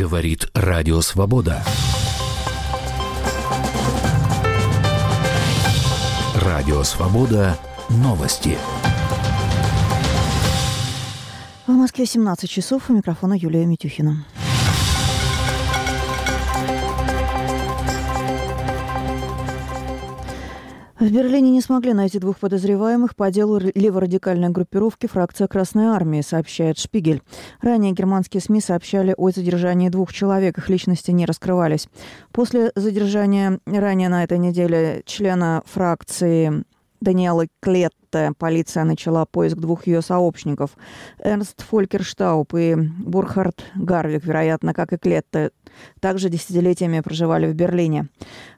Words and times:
Говорит 0.00 0.48
Радио 0.54 1.02
Свобода. 1.02 1.62
Радио 6.36 6.82
Свобода. 6.84 7.58
Новости. 7.90 8.56
В 11.66 11.72
Москве 11.72 12.06
17 12.06 12.48
часов. 12.48 12.88
У 12.88 12.94
микрофона 12.94 13.34
Юлия 13.34 13.66
Митюхина. 13.66 14.24
В 21.00 21.10
Берлине 21.10 21.50
не 21.50 21.62
смогли 21.62 21.94
найти 21.94 22.18
двух 22.18 22.38
подозреваемых 22.38 23.16
по 23.16 23.30
делу 23.30 23.58
леворадикальной 23.58 24.50
группировки 24.50 25.06
«Фракция 25.06 25.48
Красной 25.48 25.86
Армии», 25.86 26.20
сообщает 26.20 26.76
Шпигель. 26.78 27.22
Ранее 27.62 27.92
германские 27.92 28.42
СМИ 28.42 28.60
сообщали 28.60 29.14
о 29.16 29.30
задержании 29.30 29.88
двух 29.88 30.12
человек, 30.12 30.58
их 30.58 30.68
личности 30.68 31.10
не 31.10 31.24
раскрывались. 31.24 31.88
После 32.32 32.70
задержания 32.74 33.60
ранее 33.64 34.10
на 34.10 34.24
этой 34.24 34.36
неделе 34.36 35.02
члена 35.06 35.62
фракции 35.64 36.64
Даниэлы 37.00 37.48
Клетте 38.10 38.34
полиция 38.38 38.84
начала 38.84 39.24
поиск 39.24 39.56
двух 39.56 39.86
ее 39.86 40.02
сообщников. 40.02 40.70
Эрнст 41.22 41.62
Фолькерштауп 41.62 42.54
и 42.54 42.74
Бурхард 42.74 43.64
Гарвик, 43.74 44.24
вероятно, 44.24 44.74
как 44.74 44.92
и 44.92 44.96
Клетте, 44.96 45.50
также 46.00 46.28
десятилетиями 46.28 47.00
проживали 47.00 47.46
в 47.46 47.54
Берлине. 47.54 48.08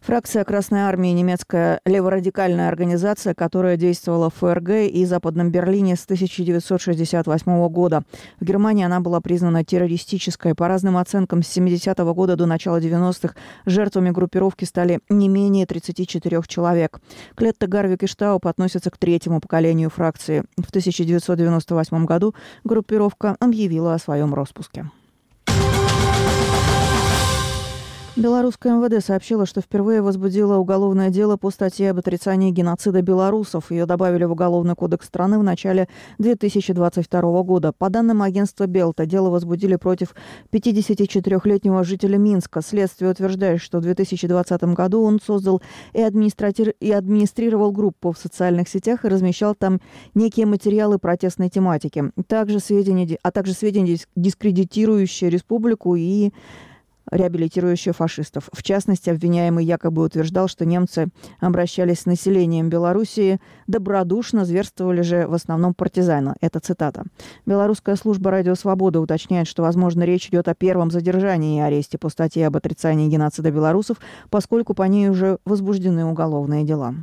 Фракция 0.00 0.44
Красной 0.44 0.80
Армии– 0.80 1.10
немецкая 1.12 1.80
леворадикальная 1.84 2.68
организация, 2.68 3.34
которая 3.34 3.76
действовала 3.76 4.30
в 4.30 4.34
ФРГ 4.36 4.70
и 4.90 5.04
Западном 5.04 5.50
Берлине 5.50 5.96
с 5.96 6.04
1968 6.04 7.68
года. 7.68 8.02
В 8.40 8.44
Германии 8.44 8.84
она 8.84 9.00
была 9.00 9.20
признана 9.20 9.64
террористической. 9.64 10.54
По 10.54 10.68
разным 10.68 10.96
оценкам, 10.96 11.42
с 11.42 11.56
70-го 11.56 12.14
года 12.14 12.36
до 12.36 12.46
начала 12.46 12.80
90-х 12.80 13.34
жертвами 13.66 14.10
группировки 14.10 14.64
стали 14.64 15.00
не 15.08 15.28
менее 15.28 15.66
34 15.66 16.42
человек. 16.46 17.00
Клетта 17.34 17.66
Гарвик 17.66 18.02
и 18.02 18.06
Штауп 18.06 18.46
относятся 18.46 18.90
к 18.90 18.96
третьему 18.96 19.41
поколению 19.42 19.90
фракции. 19.90 20.44
В 20.56 20.70
1998 20.70 22.06
году 22.06 22.34
группировка 22.64 23.36
объявила 23.40 23.92
о 23.94 23.98
своем 23.98 24.32
распуске. 24.32 24.86
Белорусское 28.14 28.74
МВД 28.74 29.02
сообщило, 29.02 29.46
что 29.46 29.62
впервые 29.62 30.02
возбудило 30.02 30.58
уголовное 30.58 31.08
дело 31.08 31.38
по 31.38 31.50
статье 31.50 31.92
об 31.92 31.98
отрицании 31.98 32.50
геноцида 32.50 33.00
белорусов. 33.00 33.70
Ее 33.70 33.86
добавили 33.86 34.24
в 34.24 34.32
Уголовный 34.32 34.74
кодекс 34.74 35.06
страны 35.06 35.38
в 35.38 35.42
начале 35.42 35.88
2022 36.18 37.42
года. 37.42 37.72
По 37.72 37.88
данным 37.88 38.20
агентства 38.20 38.66
Белта, 38.66 39.06
дело 39.06 39.30
возбудили 39.30 39.76
против 39.76 40.14
54-летнего 40.52 41.82
жителя 41.84 42.18
Минска. 42.18 42.60
Следствие 42.60 43.10
утверждает, 43.10 43.62
что 43.62 43.78
в 43.78 43.82
2020 43.82 44.62
году 44.74 45.02
он 45.02 45.18
создал 45.18 45.62
и, 45.94 46.02
администратир... 46.02 46.74
и 46.80 46.92
администрировал 46.92 47.72
группу 47.72 48.12
в 48.12 48.18
социальных 48.18 48.68
сетях 48.68 49.06
и 49.06 49.08
размещал 49.08 49.54
там 49.54 49.80
некие 50.12 50.44
материалы 50.44 50.98
протестной 50.98 51.48
тематики. 51.48 52.12
Также 52.26 52.60
сведения, 52.60 53.18
а 53.22 53.30
также 53.30 53.54
сведения, 53.54 53.96
дискредитирующие 54.16 55.30
республику 55.30 55.96
и 55.96 56.30
реабилитирующая 57.12 57.92
фашистов. 57.92 58.48
В 58.52 58.62
частности, 58.62 59.10
обвиняемый 59.10 59.64
якобы 59.64 60.02
утверждал, 60.02 60.48
что 60.48 60.64
немцы 60.64 61.08
обращались 61.38 62.00
с 62.00 62.06
населением 62.06 62.68
Белоруссии 62.68 63.38
добродушно, 63.66 64.44
зверствовали 64.44 65.02
же 65.02 65.26
в 65.28 65.34
основном 65.34 65.74
партизаны. 65.74 66.34
Это 66.40 66.58
цитата. 66.58 67.04
Белорусская 67.46 67.96
служба 67.96 68.30
«Радио 68.30 68.54
Свобода» 68.54 69.00
уточняет, 69.00 69.46
что, 69.46 69.62
возможно, 69.62 70.02
речь 70.02 70.28
идет 70.28 70.48
о 70.48 70.54
первом 70.54 70.90
задержании 70.90 71.58
и 71.58 71.60
аресте 71.60 71.98
по 71.98 72.08
статье 72.08 72.46
об 72.46 72.56
отрицании 72.56 73.08
геноцида 73.08 73.50
белорусов, 73.50 73.98
поскольку 74.30 74.74
по 74.74 74.84
ней 74.84 75.08
уже 75.08 75.38
возбуждены 75.44 76.04
уголовные 76.04 76.64
дела. 76.64 76.94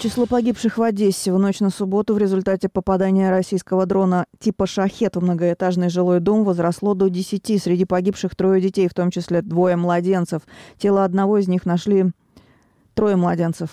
Число 0.00 0.26
погибших 0.26 0.78
в 0.78 0.82
Одессе 0.82 1.32
в 1.32 1.40
ночь 1.40 1.58
на 1.58 1.70
субботу 1.70 2.14
в 2.14 2.18
результате 2.18 2.68
попадания 2.68 3.30
российского 3.30 3.84
дрона 3.84 4.26
типа 4.38 4.64
«Шахет» 4.64 5.16
в 5.16 5.20
многоэтажный 5.20 5.88
жилой 5.88 6.20
дом 6.20 6.44
возросло 6.44 6.94
до 6.94 7.08
10. 7.08 7.60
Среди 7.60 7.84
погибших 7.84 8.36
трое 8.36 8.62
детей, 8.62 8.86
в 8.86 8.94
том 8.94 9.10
числе 9.10 9.42
двое 9.42 9.74
младенцев. 9.74 10.42
Тело 10.78 11.04
одного 11.04 11.38
из 11.38 11.48
них 11.48 11.66
нашли... 11.66 12.12
Трое 12.94 13.14
младенцев. 13.14 13.70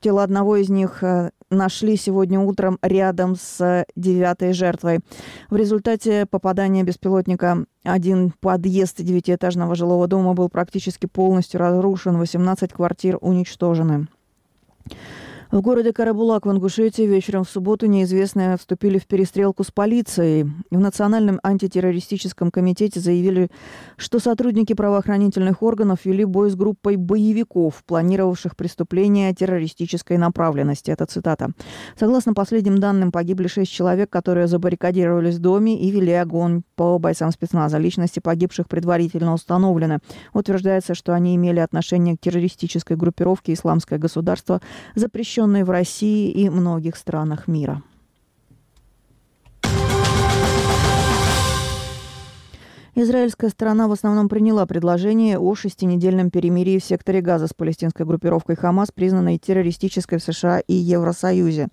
Тело 0.00 0.22
одного 0.22 0.56
из 0.56 0.68
них 0.68 1.02
э, 1.02 1.30
нашли 1.50 1.96
сегодня 1.96 2.38
утром 2.40 2.78
рядом 2.82 3.34
с 3.34 3.86
девятой 3.96 4.52
жертвой. 4.52 5.00
В 5.48 5.56
результате 5.56 6.26
попадания 6.26 6.82
беспилотника 6.82 7.64
один 7.84 8.34
подъезд 8.38 9.00
девятиэтажного 9.00 9.74
жилого 9.74 10.06
дома 10.08 10.34
был 10.34 10.50
практически 10.50 11.06
полностью 11.06 11.58
разрушен, 11.58 12.18
18 12.18 12.72
квартир 12.74 13.16
уничтожены. 13.22 14.08
В 15.56 15.62
городе 15.62 15.94
Карабулак 15.94 16.44
в 16.44 16.50
Ингушетии 16.50 17.04
вечером 17.04 17.44
в 17.44 17.48
субботу 17.48 17.86
неизвестные 17.86 18.58
вступили 18.58 18.98
в 18.98 19.06
перестрелку 19.06 19.64
с 19.64 19.70
полицией. 19.70 20.52
В 20.70 20.78
Национальном 20.78 21.40
антитеррористическом 21.42 22.50
комитете 22.50 23.00
заявили, 23.00 23.48
что 23.96 24.18
сотрудники 24.18 24.74
правоохранительных 24.74 25.62
органов 25.62 26.00
вели 26.04 26.26
бой 26.26 26.50
с 26.50 26.54
группой 26.54 26.96
боевиков, 26.96 27.82
планировавших 27.86 28.54
преступления 28.54 29.32
террористической 29.32 30.18
направленности. 30.18 30.90
Это 30.90 31.06
цитата. 31.06 31.52
Согласно 31.98 32.34
последним 32.34 32.76
данным, 32.76 33.10
погибли 33.10 33.46
шесть 33.46 33.72
человек, 33.72 34.10
которые 34.10 34.48
забаррикадировались 34.48 35.36
в 35.36 35.40
доме 35.40 35.80
и 35.80 35.90
вели 35.90 36.12
огонь 36.12 36.64
по 36.74 36.98
бойцам 36.98 37.30
спецназа. 37.32 37.78
Личности 37.78 38.20
погибших 38.20 38.68
предварительно 38.68 39.32
установлены. 39.32 40.00
Утверждается, 40.34 40.94
что 40.94 41.14
они 41.14 41.34
имели 41.34 41.60
отношение 41.60 42.18
к 42.18 42.20
террористической 42.20 42.98
группировке 42.98 43.54
«Исламское 43.54 43.98
государство», 43.98 44.60
запрещенной 44.94 45.45
запрещенной 45.46 45.64
в 45.64 45.70
России 45.70 46.30
и 46.30 46.48
многих 46.50 46.96
странах 46.96 47.48
мира. 47.48 47.82
Израильская 52.98 53.50
сторона 53.50 53.88
в 53.88 53.92
основном 53.92 54.28
приняла 54.28 54.64
предложение 54.64 55.38
о 55.38 55.54
шестинедельном 55.54 56.30
перемирии 56.30 56.78
в 56.78 56.84
секторе 56.84 57.20
Газа 57.20 57.46
с 57.46 57.52
палестинской 57.52 58.06
группировкой 58.06 58.56
Хамас, 58.56 58.88
признанной 58.90 59.38
террористической 59.38 60.18
в 60.18 60.22
США 60.22 60.60
и 60.60 60.72
Евросоюзе. 60.72 61.68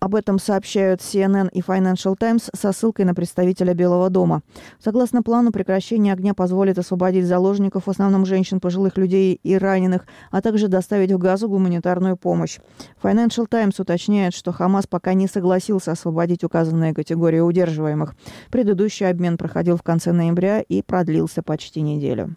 Об 0.00 0.14
этом 0.14 0.38
сообщают 0.38 1.00
CNN 1.00 1.50
и 1.50 1.60
Financial 1.60 2.16
Times 2.16 2.50
со 2.54 2.70
ссылкой 2.70 3.04
на 3.04 3.14
представителя 3.14 3.74
Белого 3.74 4.10
дома. 4.10 4.42
Согласно 4.78 5.24
плану, 5.24 5.50
прекращение 5.50 6.12
огня 6.12 6.34
позволит 6.34 6.78
освободить 6.78 7.26
заложников, 7.26 7.86
в 7.86 7.90
основном 7.90 8.24
женщин, 8.24 8.60
пожилых 8.60 8.96
людей 8.96 9.40
и 9.42 9.58
раненых, 9.58 10.06
а 10.30 10.40
также 10.40 10.68
доставить 10.68 11.10
в 11.10 11.18
Газу 11.18 11.48
гуманитарную 11.48 12.16
помощь. 12.16 12.58
Financial 13.02 13.46
Times 13.48 13.80
уточняет, 13.80 14.34
что 14.34 14.52
Хамас 14.52 14.86
пока 14.86 15.14
не 15.14 15.26
согласился 15.26 15.90
освободить 15.90 16.44
указанные 16.44 16.94
категории 16.94 17.40
удерживаемых. 17.40 18.14
Предыдущий 18.50 19.08
обмен 19.08 19.36
проходил 19.36 19.76
в 19.76 19.82
конце 19.82 20.12
ноября 20.12 20.60
и 20.60 20.80
продлился 20.82 21.42
почти 21.42 21.80
неделю. 21.80 22.36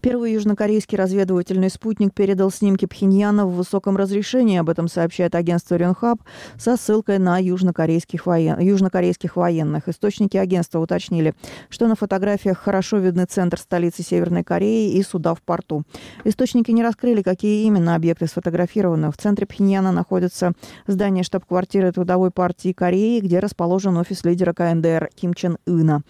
Первый 0.00 0.32
южнокорейский 0.32 0.98
разведывательный 0.98 1.70
спутник 1.70 2.12
передал 2.12 2.50
снимки 2.50 2.86
Пхеньяна 2.86 3.46
в 3.46 3.54
высоком 3.54 3.96
разрешении. 3.96 4.58
Об 4.58 4.68
этом 4.68 4.88
сообщает 4.88 5.34
агентство 5.34 5.76
Ренхаб 5.76 6.20
со 6.58 6.76
ссылкой 6.76 7.18
на 7.18 7.38
южнокорейских, 7.38 8.26
воен... 8.26 8.58
южнокорейских 8.58 9.36
военных. 9.36 9.88
Источники 9.88 10.36
агентства 10.36 10.78
уточнили, 10.78 11.34
что 11.70 11.86
на 11.86 11.94
фотографиях 11.94 12.58
хорошо 12.58 12.98
видны 12.98 13.24
центр 13.24 13.58
столицы 13.58 14.02
Северной 14.02 14.44
Кореи 14.44 14.92
и 14.92 15.02
суда 15.02 15.34
в 15.34 15.42
порту. 15.42 15.84
Источники 16.24 16.70
не 16.70 16.82
раскрыли, 16.82 17.22
какие 17.22 17.64
именно 17.64 17.94
объекты 17.94 18.26
сфотографированы. 18.26 19.10
В 19.10 19.16
центре 19.16 19.46
Пхеньяна 19.46 19.92
находится 19.92 20.52
здание 20.86 21.24
штаб-квартиры 21.24 21.92
Трудовой 21.92 22.30
партии 22.30 22.72
Кореи, 22.72 23.20
где 23.20 23.38
расположен 23.38 23.96
офис 23.96 24.24
лидера 24.24 24.52
КНДР 24.52 25.10
Ким 25.14 25.34
Чен 25.34 25.58
Ына. 25.66 26.02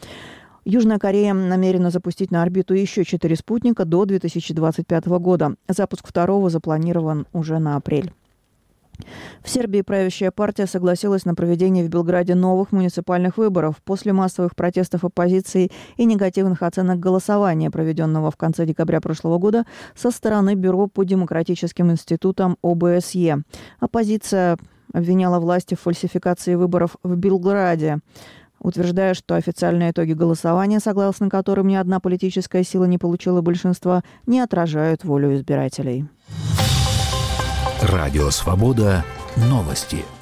Южная 0.65 0.99
Корея 0.99 1.35
намерена 1.35 1.91
запустить 1.91 2.31
на 2.31 2.43
орбиту 2.43 2.73
еще 2.73 3.05
четыре 3.05 3.37
спутника 3.37 3.85
до 3.85 4.07
2025 4.07 5.07
года. 5.07 5.57
Запуск 5.69 6.09
второго 6.09 6.49
запланирован 6.49 7.27
уже 7.35 7.59
на 7.59 7.77
апрель. 7.77 8.13
В 9.43 9.51
Сербии 9.51 9.83
правящая 9.83 10.31
партия 10.31 10.67
согласилась 10.67 11.27
на 11.27 11.35
проведение 11.35 11.85
в 11.85 11.91
Белграде 11.91 12.35
новых 12.35 12.73
муниципальных 12.73 13.37
выборов 13.37 13.83
после 13.85 14.15
массовых 14.15 14.57
протестов 14.57 15.05
оппозиции 15.05 15.71
и 15.99 16.07
негативных 16.07 16.63
оценок 16.63 16.99
голосования, 16.99 17.71
проведенного 17.71 18.31
в 18.31 18.37
конце 18.37 18.65
декабря 18.65 19.03
прошлого 19.03 19.37
года 19.37 19.67
со 19.95 20.11
стороны 20.11 20.55
Бюро 20.55 20.87
по 20.87 21.05
демократическим 21.05 21.91
институтам 21.91 22.57
ОБСЕ. 22.63 23.43
Оппозиция 23.81 24.57
обвиняла 24.95 25.41
власти 25.41 25.75
в 25.75 25.81
фальсификации 25.81 26.55
выборов 26.55 26.97
в 27.03 27.17
Белграде 27.17 27.99
утверждая, 28.65 29.15
что 29.15 29.37
официальные 29.37 29.93
итоги 29.93 30.15
голосования, 30.15 30.81
согласно 30.81 31.31
которым 31.31 31.69
ни 31.69 31.77
одна 31.77 32.01
политическая 32.01 32.65
сила 32.65 32.87
не 32.87 32.99
получила 32.99 33.43
большинства, 33.43 34.03
не 34.27 34.41
отражают 34.41 35.05
волю 35.05 35.35
избирателей. 35.37 36.07
Радио 37.83 38.31
«Свобода» 38.31 39.05
новости– 39.37 40.05